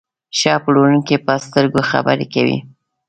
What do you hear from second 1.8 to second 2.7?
خبرې کوي.